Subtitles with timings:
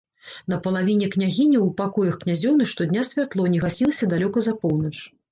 [0.51, 4.95] На палавіне княгіні і ў пакоях князёўны штодня святло не гасілася далёка за поўнач.